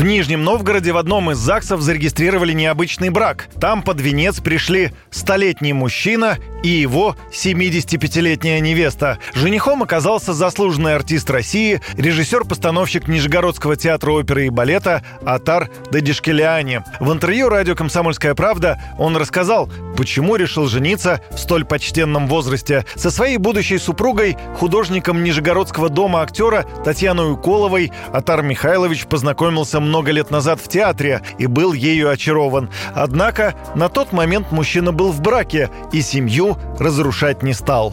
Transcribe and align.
В 0.00 0.02
Нижнем 0.02 0.44
Новгороде 0.44 0.92
в 0.92 0.96
одном 0.96 1.30
из 1.30 1.36
ЗАГСов 1.36 1.82
зарегистрировали 1.82 2.54
необычный 2.54 3.10
брак. 3.10 3.48
Там 3.60 3.82
под 3.82 4.00
венец 4.00 4.40
пришли 4.40 4.92
столетний 5.10 5.74
мужчина 5.74 6.38
и 6.62 6.68
его 6.68 7.16
75-летняя 7.30 8.60
невеста. 8.60 9.18
Женихом 9.34 9.82
оказался 9.82 10.32
заслуженный 10.32 10.94
артист 10.94 11.28
России, 11.28 11.82
режиссер-постановщик 11.98 13.08
Нижегородского 13.08 13.76
театра 13.76 14.12
оперы 14.12 14.46
и 14.46 14.48
балета 14.48 15.04
Атар 15.22 15.68
Дадишкелиани. 15.90 16.82
В 16.98 17.12
интервью 17.12 17.50
радио 17.50 17.74
«Комсомольская 17.74 18.34
правда» 18.34 18.80
он 18.98 19.18
рассказал, 19.18 19.68
почему 20.00 20.36
решил 20.36 20.66
жениться 20.66 21.20
в 21.28 21.36
столь 21.36 21.66
почтенном 21.66 22.26
возрасте. 22.26 22.86
Со 22.94 23.10
своей 23.10 23.36
будущей 23.36 23.76
супругой, 23.76 24.34
художником 24.56 25.22
Нижегородского 25.22 25.90
дома 25.90 26.22
актера 26.22 26.64
Татьяной 26.86 27.34
Уколовой, 27.34 27.92
Атар 28.10 28.40
Михайлович 28.40 29.04
познакомился 29.04 29.78
много 29.78 30.10
лет 30.10 30.30
назад 30.30 30.58
в 30.58 30.68
театре 30.68 31.20
и 31.36 31.46
был 31.46 31.74
ею 31.74 32.08
очарован. 32.08 32.70
Однако 32.94 33.54
на 33.74 33.90
тот 33.90 34.12
момент 34.12 34.52
мужчина 34.52 34.90
был 34.90 35.12
в 35.12 35.20
браке 35.20 35.68
и 35.92 36.00
семью 36.00 36.56
разрушать 36.78 37.42
не 37.42 37.52
стал. 37.52 37.92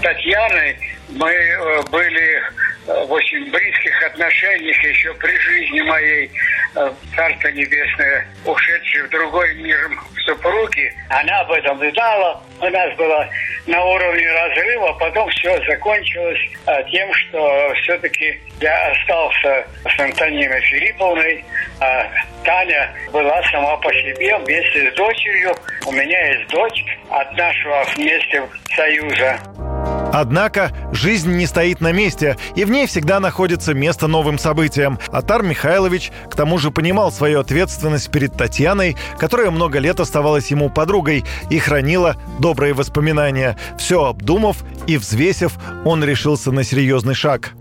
Татьяной 0.00 0.78
мы 1.10 1.28
э, 1.28 1.82
были 1.90 2.42
в 2.86 3.12
очень 3.12 3.50
близких 3.50 4.02
отношениях 4.02 4.82
еще 4.82 5.14
при 5.14 5.36
жизни 5.36 5.80
моей. 5.82 6.30
Э, 6.76 6.90
Царство 7.16 7.48
Небесное, 7.48 8.26
ушедшей 8.44 9.02
в 9.02 9.10
другой 9.10 9.54
мир 9.56 9.90
супруги. 10.24 10.92
Она 11.08 11.40
об 11.40 11.52
этом 11.52 11.78
знала. 11.92 12.42
У 12.60 12.68
нас 12.68 12.94
было 12.96 13.28
на 13.66 13.84
уровне 13.84 14.30
разрыва. 14.30 14.92
Потом 14.94 15.28
все 15.30 15.60
закончилось 15.64 16.40
тем, 16.90 17.12
что 17.14 17.74
все-таки 17.82 18.38
я 18.60 18.90
остался 18.92 19.66
с 19.84 20.00
Антониной 20.00 20.60
Филипповной. 20.60 21.44
А 21.80 22.06
Таня 22.44 22.92
была 23.12 23.42
сама 23.50 23.76
по 23.78 23.92
себе 23.92 24.36
вместе 24.38 24.90
с 24.90 24.94
дочерью. 24.94 25.54
У 25.86 25.92
меня 25.92 26.26
есть 26.32 26.48
дочь 26.50 26.84
от 27.10 27.32
нашего 27.32 27.84
вместе 27.96 28.42
союза. 28.76 29.38
Однако 30.12 30.72
жизнь 30.92 31.36
не 31.36 31.46
стоит 31.46 31.80
на 31.80 31.92
месте, 31.92 32.36
и 32.56 32.64
в 32.64 32.70
ней 32.70 32.86
всегда 32.86 33.20
находится 33.20 33.74
место 33.74 34.08
новым 34.08 34.38
событиям. 34.38 34.98
Атар 35.12 35.42
Михайлович 35.42 36.10
к 36.30 36.34
тому 36.34 36.58
же 36.58 36.70
понимал 36.70 37.12
свою 37.12 37.40
ответственность 37.40 38.10
перед 38.10 38.36
Татьяной, 38.36 38.96
которая 39.18 39.50
много 39.50 39.78
лет 39.78 40.00
оставалась 40.00 40.50
ему 40.50 40.68
подругой 40.68 41.24
и 41.48 41.58
хранила 41.58 42.16
добрые 42.38 42.74
воспоминания. 42.74 43.56
Все 43.78 44.04
обдумав 44.04 44.58
и 44.86 44.96
взвесив, 44.96 45.52
он 45.84 46.04
решился 46.04 46.50
на 46.50 46.64
серьезный 46.64 47.14
шаг. 47.14 47.52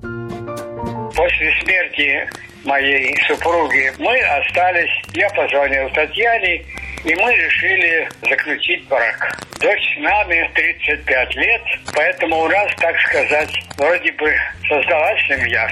После 1.16 1.53
смерти 1.61 2.30
моей 2.66 3.16
супруги 3.28 3.91
мы 4.00 4.17
остались, 4.19 4.89
я 5.13 5.30
позвонил 5.30 5.89
Татьяне, 5.94 6.63
и 7.03 7.15
мы 7.15 7.35
решили 7.35 8.09
заключить 8.21 8.87
брак. 8.87 9.39
Дочь 9.59 9.97
нами 9.99 10.49
35 10.55 11.35
лет, 11.35 11.61
поэтому 11.93 12.41
у 12.41 12.47
нас, 12.47 12.71
так 12.77 12.95
сказать, 13.01 13.51
вроде 13.77 14.11
бы 14.13 14.33
создалась 14.67 15.21
семья. 15.27 15.69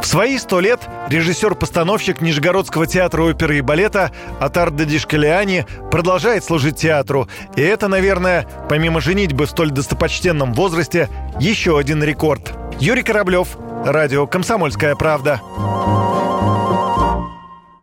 В 0.00 0.06
свои 0.06 0.38
сто 0.38 0.60
лет 0.60 0.80
режиссер-постановщик 1.08 2.20
Нижегородского 2.20 2.86
театра 2.86 3.22
оперы 3.22 3.58
и 3.58 3.60
балета 3.60 4.10
Атар 4.40 4.70
Дадишкалиани 4.70 5.66
продолжает 5.90 6.42
служить 6.42 6.76
театру. 6.76 7.28
И 7.54 7.62
это, 7.62 7.86
наверное, 7.86 8.46
помимо 8.68 9.00
женитьбы 9.00 9.46
в 9.46 9.50
столь 9.50 9.70
достопочтенном 9.70 10.54
возрасте, 10.54 11.08
еще 11.38 11.78
один 11.78 12.02
рекорд. 12.02 12.52
Юрий 12.80 13.02
Кораблев, 13.02 13.56
Радио 13.84 14.26
«Комсомольская 14.26 14.94
правда». 14.94 15.40